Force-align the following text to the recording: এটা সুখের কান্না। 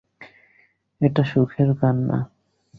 এটা 1.01 1.23
সুখের 1.23 1.69
কান্না। 1.79 2.17